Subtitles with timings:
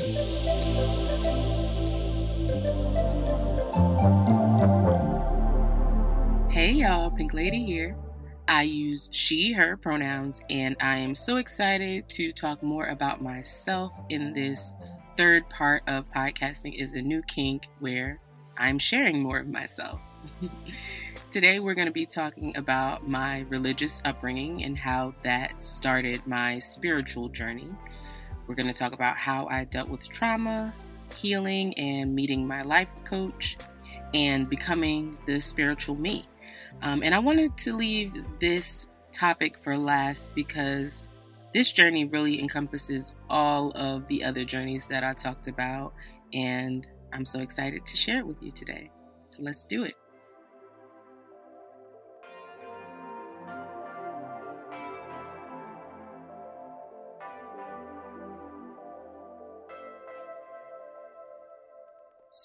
[0.00, 0.06] Hey
[6.72, 7.94] y'all, Pink Lady here.
[8.48, 13.92] I use she, her pronouns, and I am so excited to talk more about myself
[14.08, 14.74] in this
[15.18, 18.20] third part of podcasting is a new kink where
[18.56, 20.00] I'm sharing more of myself.
[21.30, 26.58] Today we're going to be talking about my religious upbringing and how that started my
[26.58, 27.68] spiritual journey.
[28.50, 30.74] We're going to talk about how I dealt with trauma,
[31.14, 33.56] healing, and meeting my life coach,
[34.12, 36.26] and becoming the spiritual me.
[36.82, 41.06] Um, and I wanted to leave this topic for last because
[41.54, 45.92] this journey really encompasses all of the other journeys that I talked about.
[46.32, 48.90] And I'm so excited to share it with you today.
[49.28, 49.94] So let's do it.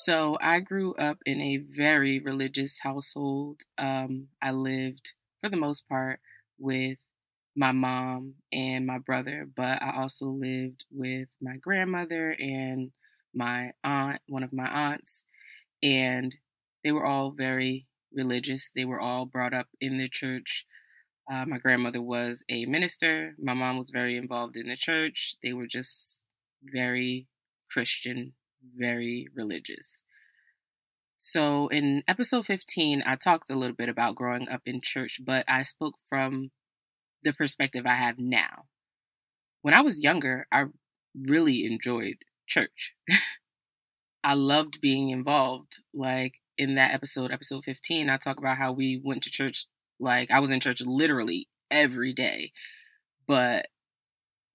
[0.06, 3.62] So I grew up in a very religious household.
[3.80, 6.20] Um, I lived, for the most part,
[6.60, 7.00] with
[7.56, 12.92] my mom and my brother, but I also lived with my grandmother and
[13.34, 15.26] my aunt, one of my aunts,
[15.82, 16.36] and
[16.84, 18.70] they were all very religious.
[18.76, 20.68] They were all brought up in the church.
[21.28, 23.34] Uh, my grandmother was a minister.
[23.40, 25.38] My mom was very involved in the church.
[25.42, 26.22] They were just
[26.62, 27.28] very
[27.72, 28.34] Christian
[28.78, 30.04] very religious.
[31.18, 35.44] So, in episode 15, I talked a little bit about growing up in church, but
[35.48, 36.52] I spoke from
[37.24, 38.66] the perspective I have now.
[39.62, 40.66] When I was younger, I
[41.16, 42.94] really enjoyed church.
[44.24, 45.82] I loved being involved.
[45.94, 49.66] Like in that episode, episode 15, I talk about how we went to church,
[50.00, 52.52] like I was in church literally every day.
[53.28, 53.68] But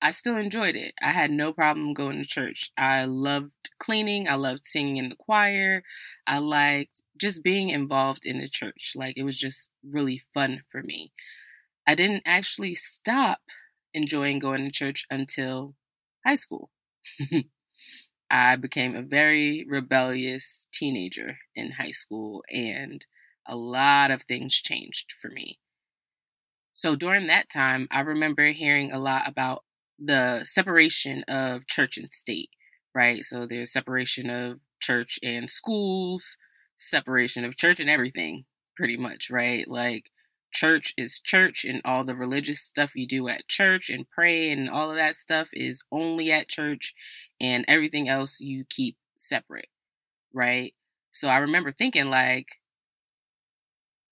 [0.03, 0.95] I still enjoyed it.
[1.03, 2.71] I had no problem going to church.
[2.77, 4.29] I loved cleaning.
[4.29, 5.83] I loved singing in the choir.
[6.27, 8.93] I liked just being involved in the church.
[8.95, 11.13] Like it was just really fun for me.
[11.87, 13.41] I didn't actually stop
[13.95, 15.75] enjoying going to church until
[16.27, 16.71] high school.
[18.31, 23.05] I became a very rebellious teenager in high school, and
[23.47, 25.59] a lot of things changed for me.
[26.73, 29.65] So during that time, I remember hearing a lot about
[30.03, 32.51] the separation of church and state,
[32.95, 33.25] right?
[33.25, 36.37] So there's separation of church and schools,
[36.77, 38.45] separation of church and everything,
[38.77, 39.69] pretty much, right?
[39.69, 40.11] Like
[40.53, 44.69] church is church and all the religious stuff you do at church and pray and
[44.69, 46.95] all of that stuff is only at church
[47.41, 49.69] and everything else you keep separate,
[50.33, 50.75] right?
[51.13, 52.49] So I remember thinking like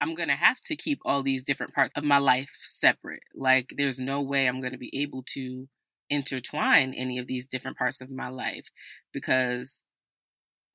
[0.00, 3.22] I'm going to have to keep all these different parts of my life separate.
[3.34, 5.68] Like there's no way I'm going to be able to
[6.10, 8.66] intertwine any of these different parts of my life
[9.12, 9.82] because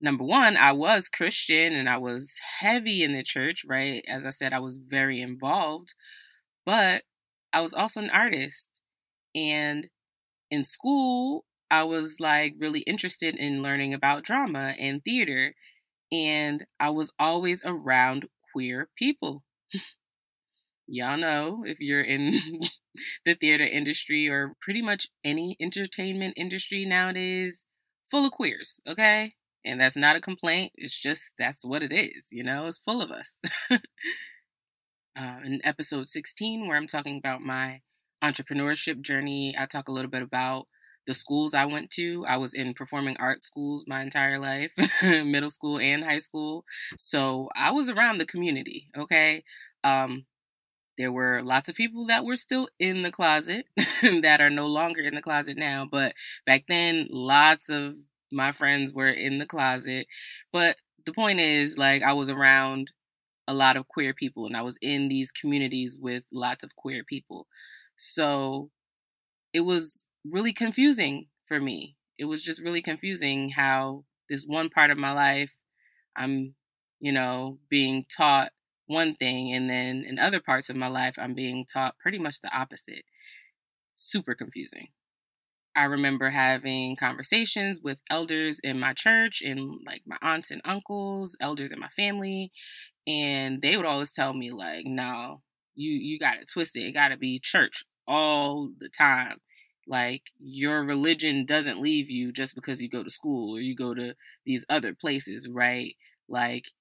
[0.01, 4.03] number one, I was Christian and I was heavy in the church, right?
[4.07, 5.93] As I said, I was very involved,
[6.65, 7.03] but
[7.53, 8.69] I was also an artist.
[9.35, 9.87] And
[10.51, 15.55] in school, I was like really interested in learning about drama and theater.
[16.11, 19.43] And I was always around queer people.
[20.87, 22.39] Y'all know if you're in
[23.25, 27.65] the theater industry or pretty much any entertainment industry nowadays
[28.09, 29.33] full of queers, okay?
[29.65, 30.73] And that's not a complaint.
[30.75, 32.67] It's just that's what it is, you know?
[32.67, 33.37] It's full of us.
[33.71, 37.81] uh, in episode 16, where I'm talking about my
[38.23, 40.67] entrepreneurship journey, I talk a little bit about
[41.05, 42.25] the schools I went to.
[42.27, 44.71] I was in performing arts schools my entire life,
[45.03, 46.65] middle school and high school.
[46.97, 49.43] So I was around the community, okay?
[49.83, 50.25] Um,
[50.97, 53.65] there were lots of people that were still in the closet
[54.01, 55.87] that are no longer in the closet now.
[55.89, 56.13] But
[56.45, 57.95] back then, lots of
[58.31, 60.07] my friends were in the closet.
[60.51, 62.91] But the point is, like, I was around
[63.47, 67.03] a lot of queer people and I was in these communities with lots of queer
[67.03, 67.47] people.
[67.97, 68.69] So
[69.53, 71.95] it was really confusing for me.
[72.17, 75.51] It was just really confusing how this one part of my life,
[76.15, 76.55] I'm,
[76.99, 78.51] you know, being taught
[78.87, 82.41] one thing and then in other parts of my life I'm being taught pretty much
[82.41, 83.05] the opposite.
[83.95, 84.89] Super confusing.
[85.75, 91.35] I remember having conversations with elders in my church and like my aunts and uncles,
[91.41, 92.51] elders in my family,
[93.07, 95.41] and they would always tell me like, "No,
[95.75, 96.83] you you got it twisted.
[96.83, 99.39] It got to be church all the time.
[99.87, 103.93] Like your religion doesn't leave you just because you go to school or you go
[103.93, 104.15] to
[104.45, 105.95] these other places, right?
[106.29, 106.71] Like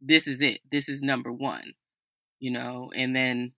[0.00, 0.60] this is it.
[0.70, 1.74] This is number one,
[2.38, 3.52] you know, and then,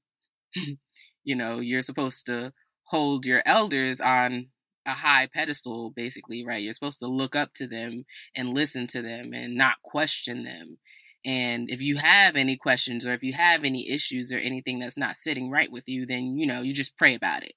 [1.24, 2.52] you know, you're supposed to
[2.84, 4.48] hold your elders on
[4.86, 6.62] a high pedestal, basically, right?
[6.62, 8.04] You're supposed to look up to them
[8.34, 10.78] and listen to them and not question them.
[11.24, 14.96] And if you have any questions or if you have any issues or anything that's
[14.96, 17.52] not sitting right with you, then, you know, you just pray about it.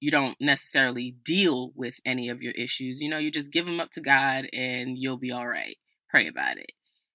[0.00, 3.00] You don't necessarily deal with any of your issues.
[3.00, 5.76] You know, you just give them up to God and you'll be all right.
[6.10, 6.72] Pray about it.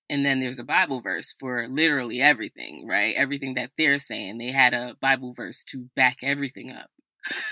[0.10, 3.14] And then there's a Bible verse for literally everything, right?
[3.16, 4.40] Everything that they're saying.
[4.40, 6.90] They had a Bible verse to back everything up.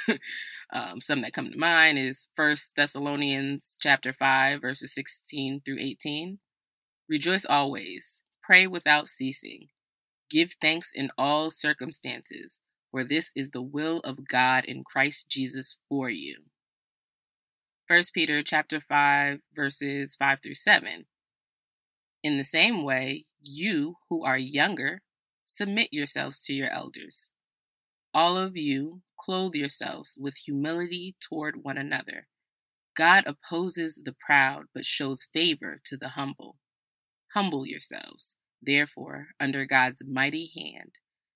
[0.74, 6.40] um, some that come to mind is First Thessalonians chapter 5, verses 16 through 18.
[7.08, 9.68] Rejoice always, pray without ceasing,
[10.30, 12.60] give thanks in all circumstances,
[12.92, 16.38] for this is the will of God in Christ Jesus for you.
[17.88, 21.06] First Peter chapter 5, verses 5 through 7.
[22.28, 25.02] In the same way, you who are younger,
[25.46, 27.30] submit yourselves to your elders.
[28.14, 32.28] All of you, clothe yourselves with humility toward one another.
[32.98, 36.58] God opposes the proud, but shows favor to the humble.
[37.34, 40.96] Humble yourselves, therefore, under God's mighty hand,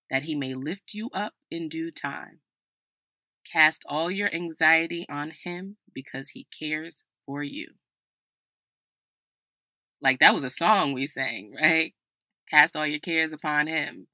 [0.10, 2.42] that he may lift you up in due time.
[3.50, 7.76] Cast all your anxiety on him because he cares for you.
[10.02, 11.94] Like that was a song we sang, right?
[12.50, 14.08] Cast all your cares upon him.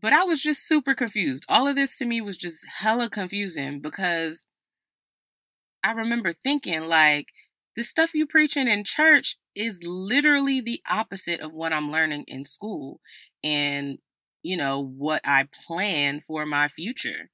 [0.00, 1.44] But I was just super confused.
[1.48, 4.46] All of this to me was just hella confusing because
[5.82, 7.28] I remember thinking, like,
[7.76, 12.44] the stuff you preaching in church is literally the opposite of what I'm learning in
[12.44, 13.00] school
[13.42, 13.98] and,
[14.42, 17.30] you know, what I plan for my future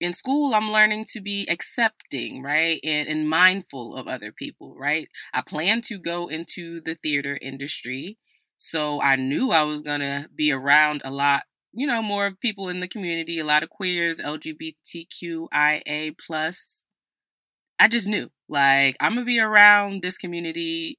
[0.00, 5.08] in school i'm learning to be accepting right and, and mindful of other people right?
[5.34, 8.18] I plan to go into the theater industry
[8.58, 11.42] so i knew i was going to be around a lot
[11.72, 16.84] you know more of people in the community a lot of queers lgbtqia plus.
[17.78, 20.98] I just knew like i'm gonna be around this community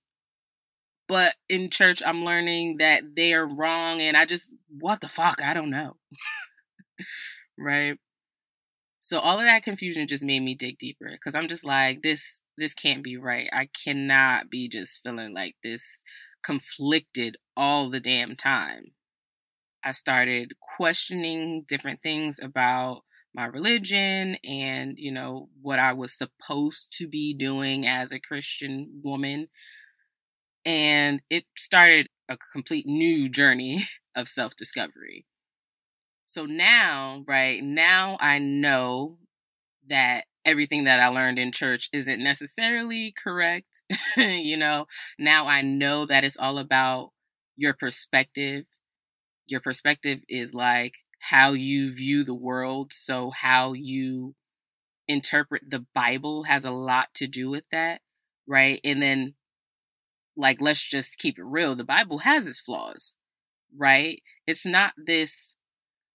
[1.07, 5.41] but in church i'm learning that they're wrong and i just what the fuck?
[5.43, 5.95] I don't know.
[7.57, 7.97] Right
[8.99, 12.41] so all of that confusion just made me dig deeper because I'm just like this
[12.57, 13.49] this can't be right.
[13.53, 16.01] I cannot be just feeling like this
[16.43, 18.91] conflicted all the damn time.
[19.83, 23.03] I started questioning different things about
[23.33, 29.01] my religion and, you know, what I was supposed to be doing as a Christian
[29.03, 29.47] woman.
[30.65, 35.25] And it started a complete new journey of self discovery.
[36.29, 39.17] So now, right, now I know
[39.87, 43.81] that everything that I learned in church isn't necessarily correct.
[44.17, 44.85] you know,
[45.17, 47.13] now I know that it's all about
[47.57, 48.65] your perspective.
[49.47, 52.93] Your perspective is like how you view the world.
[52.93, 54.35] So, how you
[55.07, 58.01] interpret the Bible has a lot to do with that,
[58.47, 58.81] right?
[58.83, 59.35] And then,
[60.35, 63.15] like, let's just keep it real the Bible has its flaws,
[63.77, 64.21] right?
[64.47, 65.55] It's not this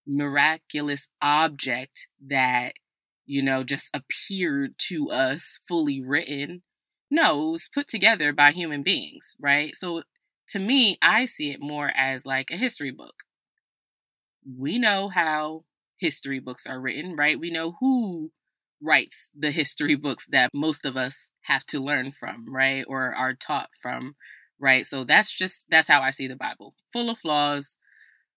[0.07, 2.75] miraculous object that,
[3.27, 6.63] you know, just appeared to us fully written.
[7.11, 9.75] No, it was put together by human beings, right?
[9.77, 10.03] So
[10.49, 13.25] to me, I see it more as like a history book.
[14.59, 15.65] We know how
[15.97, 17.41] history books are written, right?
[17.41, 18.31] We know who
[18.83, 22.85] writes the history books that most of us have to learn from, right?
[22.87, 24.17] Or are taught from,
[24.59, 24.85] right?
[24.87, 26.75] So that's just that's how I see the Bible.
[26.93, 27.79] Full of flaws,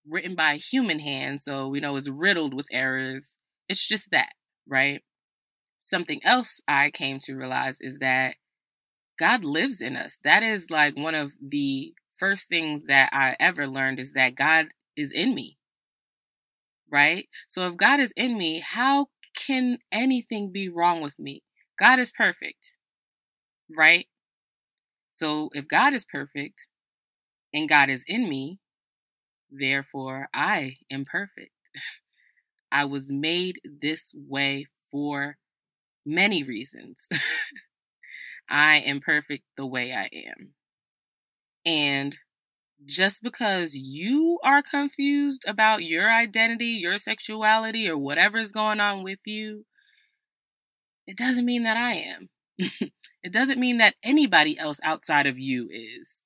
[0.08, 3.38] written by human hand, so we know it's riddled with errors.
[3.68, 4.32] It's just that,
[4.66, 5.02] right?
[5.78, 8.36] Something else I came to realize is that
[9.18, 10.18] God lives in us.
[10.24, 14.68] That is like one of the first things that I ever learned is that God
[14.96, 15.58] is in me.
[16.90, 17.28] Right?
[17.48, 21.42] So if God is in me, how can anything be wrong with me?
[21.78, 22.74] God is perfect.
[23.76, 24.06] Right?
[25.10, 26.68] So if God is perfect
[27.52, 28.58] and God is in me,
[29.50, 31.52] Therefore, I am perfect.
[32.72, 35.36] I was made this way for
[36.04, 37.08] many reasons.
[38.50, 40.54] I am perfect the way I am.
[41.64, 42.16] And
[42.86, 49.18] just because you are confused about your identity, your sexuality, or whatever's going on with
[49.26, 49.64] you,
[51.06, 52.28] it doesn't mean that I am.
[53.22, 56.22] it doesn't mean that anybody else outside of you is.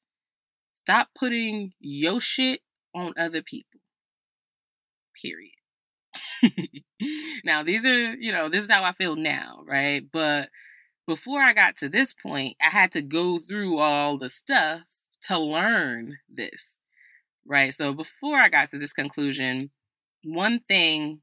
[0.75, 2.61] Stop putting your shit
[2.95, 3.81] on other people.
[5.21, 5.53] Period.
[7.45, 10.05] now, these are, you know, this is how I feel now, right?
[10.13, 10.49] But
[11.07, 14.83] before I got to this point, I had to go through all the stuff
[15.25, 16.79] to learn this,
[17.47, 17.73] right?
[17.73, 19.71] So before I got to this conclusion,
[20.25, 21.21] one thing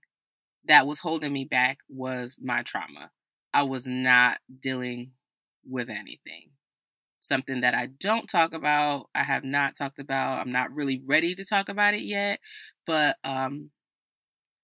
[0.67, 3.11] that was holding me back was my trauma,
[3.53, 5.11] I was not dealing
[5.67, 6.51] with anything.
[7.29, 10.39] Something that I don't talk about, I have not talked about.
[10.39, 12.39] I'm not really ready to talk about it yet,
[12.87, 13.71] but um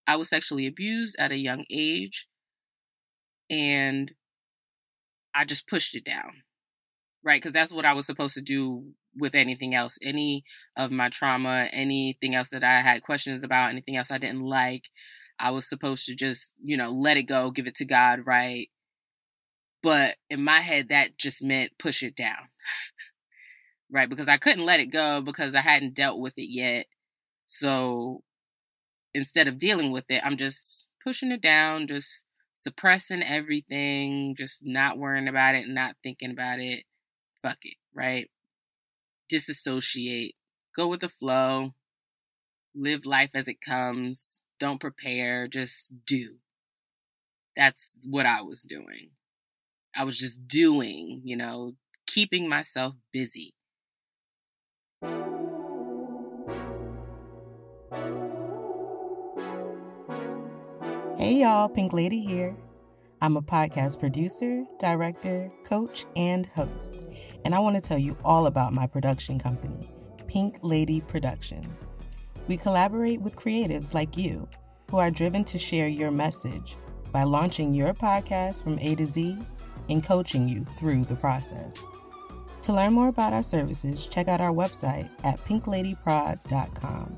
[0.07, 2.27] I was sexually abused at a young age
[3.49, 4.11] and
[5.33, 6.43] I just pushed it down.
[7.23, 7.41] Right?
[7.41, 9.97] Cuz that's what I was supposed to do with anything else.
[10.03, 10.43] Any
[10.77, 14.85] of my trauma, anything else that I had questions about, anything else I didn't like,
[15.39, 18.69] I was supposed to just, you know, let it go, give it to God, right?
[19.85, 22.49] But in my head, that just meant push it down,
[23.91, 24.09] right?
[24.09, 26.87] Because I couldn't let it go because I hadn't dealt with it yet.
[27.45, 28.23] So
[29.13, 32.23] instead of dealing with it, I'm just pushing it down, just
[32.55, 36.85] suppressing everything, just not worrying about it, not thinking about it.
[37.43, 38.27] Fuck it, right?
[39.29, 40.33] Disassociate,
[40.75, 41.75] go with the flow,
[42.73, 46.37] live life as it comes, don't prepare, just do.
[47.55, 49.11] That's what I was doing.
[49.97, 51.71] I was just doing, you know,
[52.05, 53.53] keeping myself busy.
[61.17, 62.57] Hey y'all, Pink Lady here.
[63.21, 66.93] I'm a podcast producer, director, coach, and host.
[67.45, 69.89] And I want to tell you all about my production company,
[70.27, 71.87] Pink Lady Productions.
[72.49, 74.49] We collaborate with creatives like you
[74.91, 76.75] who are driven to share your message
[77.13, 79.37] by launching your podcast from A to Z
[79.89, 81.75] and coaching you through the process.
[82.63, 87.15] To learn more about our services, check out our website at pinkladyprod.com.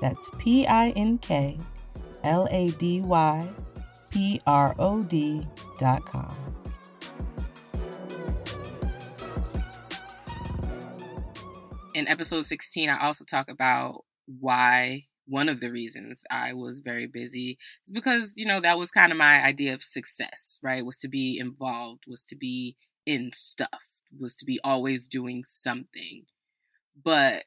[0.00, 1.58] That's P I N K
[2.24, 3.48] L A D Y
[4.10, 6.36] P R O D.com.
[11.94, 17.06] In episode 16, I also talk about why one of the reasons I was very
[17.06, 17.56] busy
[17.86, 20.84] is because, you know, that was kind of my idea of success, right?
[20.84, 23.68] Was to be involved, was to be in stuff,
[24.18, 26.24] was to be always doing something.
[27.02, 27.44] But,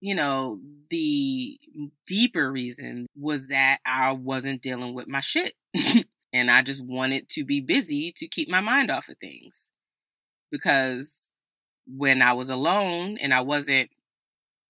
[0.00, 1.60] you know, the
[2.06, 5.52] deeper reason was that I wasn't dealing with my shit.
[6.32, 9.68] and I just wanted to be busy to keep my mind off of things.
[10.50, 11.28] Because
[11.86, 13.90] when I was alone and I wasn't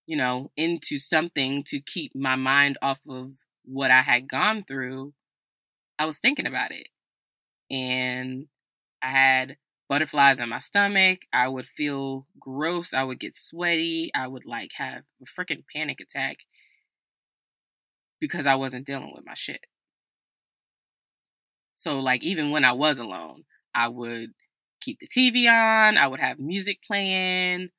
[0.06, 3.32] you know, into something to keep my mind off of
[3.64, 5.14] what I had gone through,
[5.98, 6.88] I was thinking about it.
[7.70, 8.46] And
[9.02, 9.56] I had
[9.88, 11.20] butterflies in my stomach.
[11.32, 12.94] I would feel gross.
[12.94, 14.10] I would get sweaty.
[14.14, 16.38] I would like have a freaking panic attack
[18.20, 19.60] because I wasn't dealing with my shit.
[21.74, 23.44] So, like, even when I was alone,
[23.74, 24.30] I would
[24.80, 27.70] keep the TV on, I would have music playing,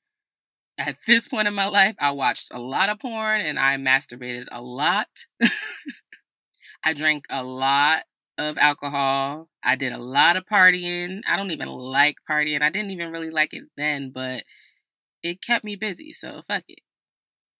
[0.77, 4.45] at this point in my life, I watched a lot of porn and I masturbated
[4.51, 5.07] a lot.
[6.83, 8.03] I drank a lot
[8.37, 9.49] of alcohol.
[9.63, 11.21] I did a lot of partying.
[11.27, 12.61] I don't even like partying.
[12.61, 14.43] I didn't even really like it then, but
[15.23, 16.11] it kept me busy.
[16.11, 16.79] So fuck it.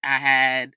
[0.03, 0.73] I had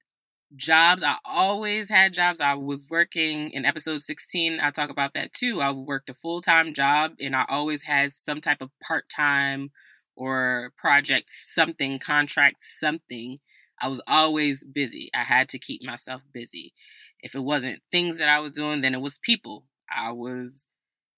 [0.56, 1.04] jobs.
[1.04, 2.40] I always had jobs.
[2.40, 4.60] I was working in episode 16.
[4.60, 5.60] I talk about that too.
[5.60, 9.70] I worked a full time job and I always had some type of part time
[10.18, 13.38] or project something, contract something,
[13.80, 15.10] I was always busy.
[15.14, 16.74] I had to keep myself busy.
[17.20, 19.64] If it wasn't things that I was doing, then it was people.
[19.94, 20.66] I was,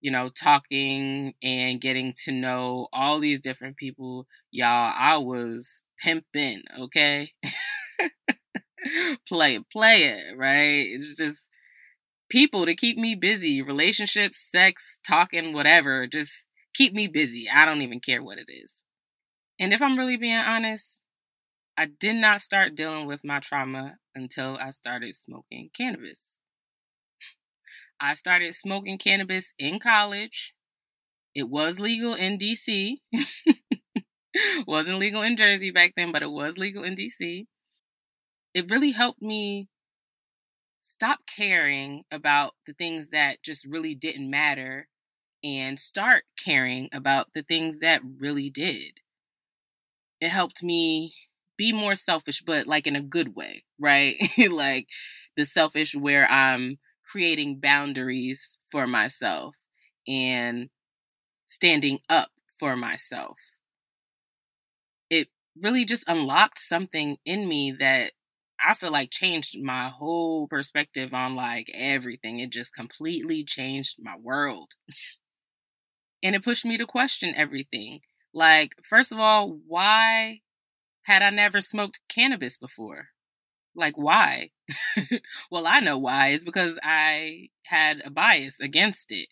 [0.01, 4.27] you know, talking and getting to know all these different people.
[4.51, 7.33] Y'all, I was pimping, okay?
[9.29, 10.87] play it, play it, right?
[10.87, 11.51] It's just
[12.29, 16.07] people to keep me busy, relationships, sex, talking, whatever.
[16.07, 17.49] Just keep me busy.
[17.53, 18.85] I don't even care what it is.
[19.61, 21.03] And if I'm really being honest,
[21.77, 26.39] I did not start dealing with my trauma until I started smoking cannabis.
[28.01, 30.55] I started smoking cannabis in college.
[31.35, 32.97] It was legal in DC.
[34.67, 37.47] Wasn't legal in Jersey back then, but it was legal in DC.
[38.55, 39.69] It really helped me
[40.81, 44.89] stop caring about the things that just really didn't matter
[45.45, 49.00] and start caring about the things that really did
[50.21, 51.15] it helped me
[51.57, 54.17] be more selfish, but like in a good way, right?
[54.51, 54.89] like
[55.37, 56.79] the selfish where I'm
[57.11, 59.57] creating boundaries for myself
[60.09, 60.71] and
[61.47, 63.37] standing up for myself.
[65.11, 68.13] It really just unlocked something in me that
[68.63, 72.41] I feel like changed my whole perspective on like everything.
[72.41, 74.75] It just completely changed my world.
[76.23, 78.01] and it pushed me to question everything.
[78.33, 80.41] Like, first of all, why
[81.05, 83.09] had I never smoked cannabis before?
[83.75, 84.51] Like, why?
[85.51, 86.29] well, I know why.
[86.29, 89.29] It's because I had a bias against it.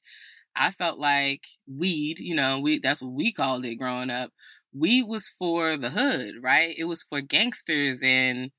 [0.56, 4.32] I felt like weed, you know, we that's what we called it growing up.
[4.74, 6.74] Weed was for the hood, right?
[6.78, 8.50] It was for gangsters and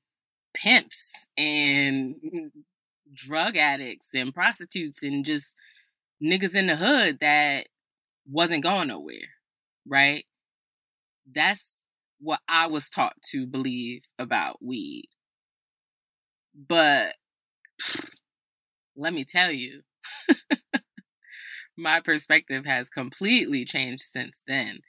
[0.54, 2.50] pimps and mm,
[3.14, 5.56] drug addicts and prostitutes and just
[6.22, 7.68] niggas in the hood that
[8.30, 9.28] wasn't going nowhere,
[9.86, 10.24] right?
[11.32, 11.84] That's
[12.20, 15.08] what I was taught to believe about weed.
[16.54, 17.14] But
[18.96, 19.82] let me tell you,
[21.76, 24.80] my perspective has completely changed since then.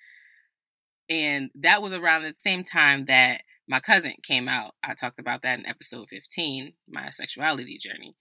[1.09, 4.75] And that was around the same time that my cousin came out.
[4.83, 8.15] I talked about that in episode 15, my sexuality journey.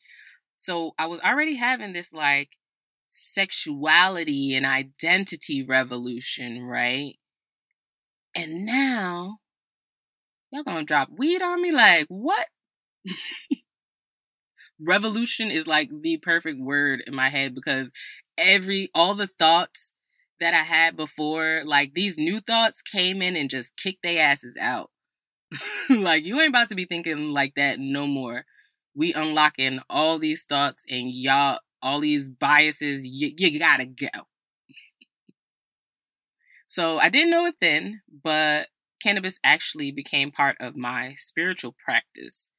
[0.58, 2.56] So I was already having this like
[3.10, 7.16] sexuality and identity revolution, right?
[8.34, 9.38] And now
[10.50, 11.72] y'all gonna drop weed on me?
[11.72, 12.48] Like, what?
[14.80, 17.92] revolution is like the perfect word in my head because
[18.38, 19.94] every all the thoughts
[20.40, 24.56] that I had before, like these new thoughts came in and just kicked their asses
[24.58, 24.90] out.
[25.90, 28.44] like you ain't about to be thinking like that no more.
[28.94, 34.08] We unlocking all these thoughts and y'all all these biases, you, you gotta go.
[36.66, 38.68] so I didn't know it then, but
[39.02, 42.50] cannabis actually became part of my spiritual practice.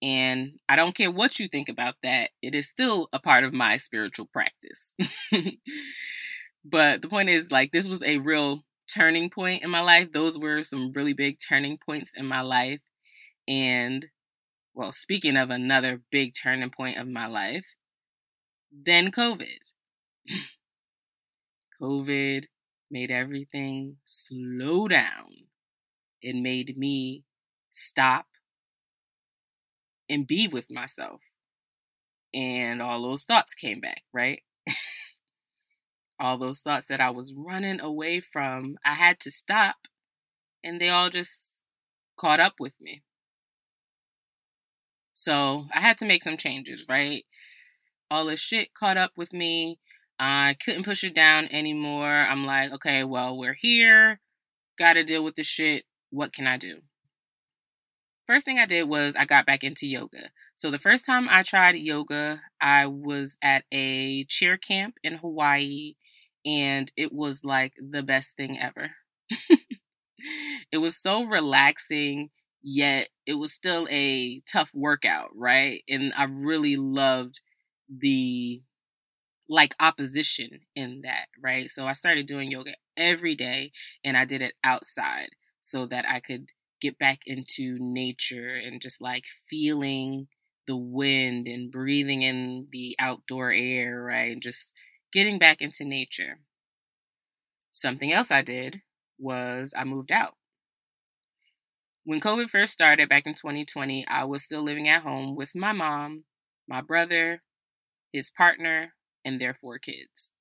[0.00, 3.52] And I don't care what you think about that, it is still a part of
[3.52, 4.94] my spiritual practice.
[6.64, 10.12] but the point is, like, this was a real turning point in my life.
[10.12, 12.82] Those were some really big turning points in my life.
[13.48, 14.06] And,
[14.74, 17.66] well, speaking of another big turning point of my life,
[18.72, 19.58] then COVID.
[21.80, 22.46] COVID
[22.90, 25.46] made everything slow down.
[26.22, 27.24] It made me
[27.70, 28.26] stop
[30.08, 31.20] and be with myself.
[32.34, 34.42] And all those thoughts came back, right?
[36.20, 39.76] all those thoughts that I was running away from, I had to stop.
[40.64, 41.60] And they all just
[42.16, 43.02] caught up with me.
[45.14, 47.24] So I had to make some changes, right?
[48.10, 49.78] All this shit caught up with me.
[50.18, 52.06] I couldn't push it down anymore.
[52.06, 54.20] I'm like, okay, well, we're here.
[54.78, 55.84] Gotta deal with the shit.
[56.10, 56.80] What can I do?
[58.28, 60.30] first thing I did was I got back into yoga.
[60.54, 65.94] So the first time I tried yoga, I was at a cheer camp in Hawaii
[66.44, 68.90] and it was like the best thing ever.
[70.70, 72.28] it was so relaxing,
[72.62, 75.82] yet it was still a tough workout, right?
[75.88, 77.40] And I really loved
[77.88, 78.62] the
[79.48, 81.70] like opposition in that, right?
[81.70, 83.72] So I started doing yoga every day
[84.04, 85.30] and I did it outside
[85.62, 90.28] so that I could get back into nature and just like feeling
[90.66, 94.32] the wind and breathing in the outdoor air, right?
[94.32, 94.74] And just
[95.12, 96.40] getting back into nature.
[97.72, 98.82] Something else I did
[99.18, 100.34] was I moved out.
[102.04, 105.72] When COVID first started back in 2020, I was still living at home with my
[105.72, 106.24] mom,
[106.66, 107.42] my brother,
[108.12, 108.94] his partner,
[109.24, 110.32] and their four kids.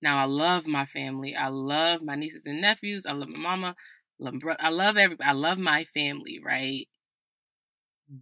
[0.00, 1.34] Now, I love my family.
[1.36, 3.06] I love my nieces and nephews.
[3.06, 3.76] I love my mama.
[4.18, 5.28] Bro- I love everybody.
[5.28, 6.88] I love my family, right?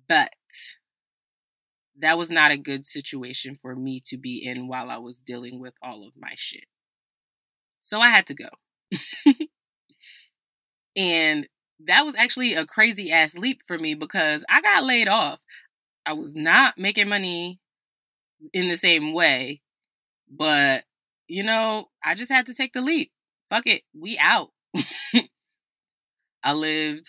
[0.09, 0.35] But
[1.99, 5.61] that was not a good situation for me to be in while I was dealing
[5.61, 6.65] with all of my shit.
[7.81, 8.49] So I had to go.
[10.97, 11.47] and
[11.87, 15.41] that was actually a crazy ass leap for me because I got laid off.
[16.07, 17.61] I was not making money
[18.53, 19.61] in the same way,
[20.31, 20.85] but
[21.29, 23.13] you know, I just had to take the leap.
[23.51, 24.51] Fuck it, we out.
[26.43, 27.07] I lived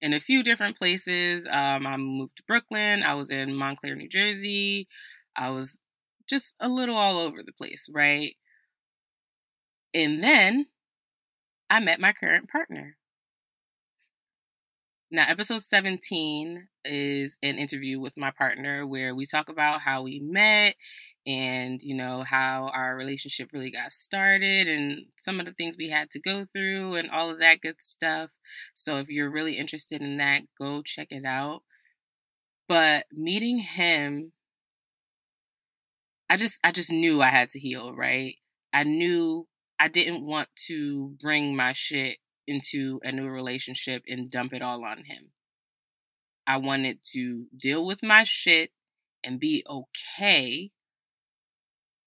[0.00, 1.46] in a few different places.
[1.46, 3.02] Um, I moved to Brooklyn.
[3.02, 4.88] I was in Montclair, New Jersey.
[5.36, 5.78] I was
[6.28, 8.34] just a little all over the place, right?
[9.94, 10.66] And then
[11.70, 12.96] I met my current partner.
[15.12, 20.20] Now, episode 17 is an interview with my partner where we talk about how we
[20.20, 20.76] met
[21.26, 25.90] and you know how our relationship really got started and some of the things we
[25.90, 28.30] had to go through and all of that good stuff.
[28.74, 31.62] So if you're really interested in that go check it out.
[32.68, 34.32] But meeting him
[36.30, 38.36] i just i just knew i had to heal right?
[38.72, 39.48] I knew
[39.80, 42.18] i didn't want to bring my shit
[42.50, 45.30] into a new relationship and dump it all on him
[46.46, 48.70] i wanted to deal with my shit
[49.24, 50.70] and be okay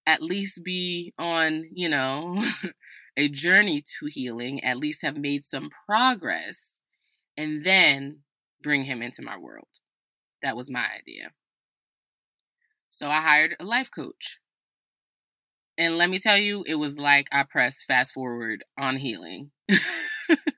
[0.06, 2.44] at least be on, you know,
[3.16, 6.74] a journey to healing, at least have made some progress,
[7.36, 8.20] and then
[8.62, 9.68] bring him into my world.
[10.42, 11.30] That was my idea.
[12.88, 14.38] So I hired a life coach.
[15.76, 19.50] And let me tell you, it was like I pressed fast forward on healing.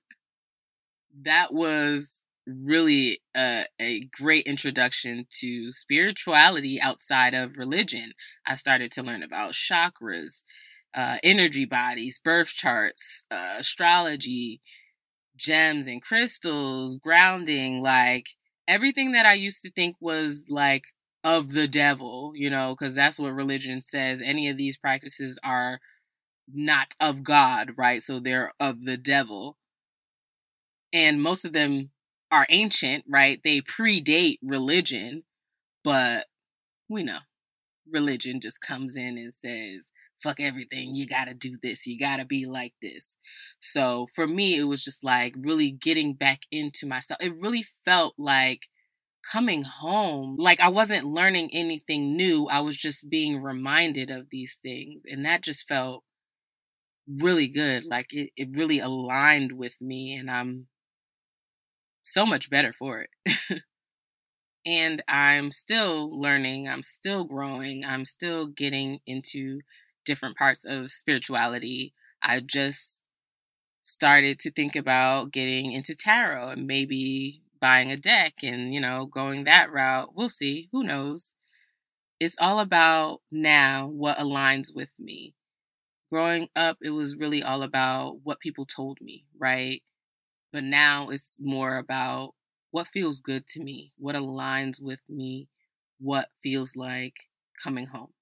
[1.24, 8.12] that was really a, a great introduction to spirituality outside of religion.
[8.46, 10.42] I started to learn about chakras,
[10.94, 14.60] uh, energy bodies, birth charts, uh, astrology,
[15.36, 18.28] gems and crystals, grounding, like
[18.68, 20.84] everything that I used to think was like
[21.24, 24.22] of the devil, you know, because that's what religion says.
[24.24, 25.80] Any of these practices are
[26.52, 28.02] not of God, right?
[28.02, 29.56] So they're of the devil.
[30.92, 31.90] And most of them
[32.30, 33.40] are ancient, right?
[33.42, 35.24] They predate religion,
[35.84, 36.26] but
[36.88, 37.18] we know
[37.90, 39.90] religion just comes in and says,
[40.22, 40.94] fuck everything.
[40.94, 41.86] You got to do this.
[41.86, 43.16] You got to be like this.
[43.60, 47.20] So for me, it was just like really getting back into myself.
[47.20, 48.66] It really felt like
[49.30, 50.36] coming home.
[50.38, 52.46] Like I wasn't learning anything new.
[52.46, 55.02] I was just being reminded of these things.
[55.06, 56.04] And that just felt
[57.08, 57.84] really good.
[57.84, 60.14] Like it, it really aligned with me.
[60.14, 60.66] And I'm
[62.02, 63.62] so much better for it.
[64.66, 69.60] and I'm still learning, I'm still growing, I'm still getting into
[70.04, 71.94] different parts of spirituality.
[72.22, 73.02] I just
[73.82, 79.06] started to think about getting into tarot and maybe buying a deck and, you know,
[79.06, 80.14] going that route.
[80.16, 80.68] We'll see.
[80.72, 81.34] Who knows?
[82.20, 85.35] It's all about now what aligns with me.
[86.10, 89.82] Growing up, it was really all about what people told me, right?
[90.52, 92.34] But now it's more about
[92.72, 95.48] what feels good to me, what aligns with me,
[95.98, 97.28] what feels like
[97.62, 98.12] coming home.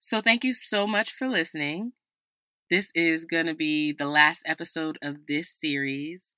[0.00, 1.92] So, thank you so much for listening.
[2.70, 6.32] This is going to be the last episode of this series.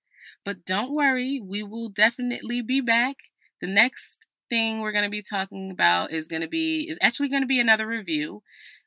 [0.44, 3.16] But don't worry, we will definitely be back.
[3.60, 7.28] The next thing we're going to be talking about is going to be is actually
[7.28, 8.42] going to be another review.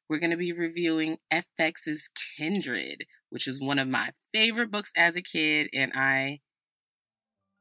[0.10, 5.16] We're going to be reviewing FX's Kindred, which is one of my favorite books as
[5.16, 6.40] a kid and I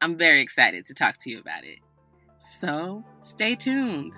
[0.00, 1.80] I'm very excited to talk to you about it.
[2.38, 4.14] So, stay tuned.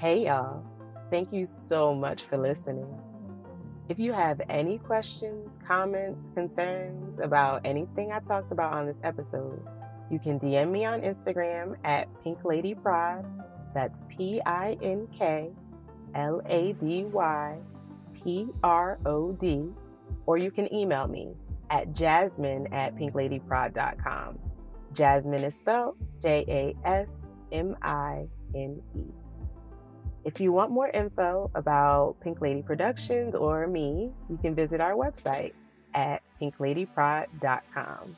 [0.00, 0.64] Hey y'all.
[1.10, 2.98] Thank you so much for listening.
[3.88, 9.62] If you have any questions, comments, concerns about anything I talked about on this episode,
[10.10, 13.24] you can DM me on Instagram at Pink Lady Prod.
[13.74, 15.50] That's P I N K
[16.14, 17.58] L A D Y
[18.14, 19.68] P R O D.
[20.26, 21.34] Or you can email me
[21.70, 24.38] at jasmine at pinkladyprod.com.
[24.92, 29.04] Jasmine is spelled J A S M I N E.
[30.24, 34.92] If you want more info about Pink Lady Productions or me, you can visit our
[34.92, 35.52] website
[35.94, 38.16] at pinkladyprod.com.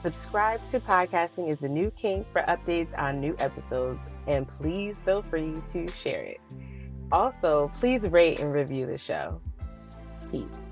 [0.00, 5.22] Subscribe to Podcasting is the New Kink for updates on new episodes, and please feel
[5.22, 6.40] free to share it.
[7.12, 9.40] Also, please rate and review the show.
[10.30, 10.63] Peace.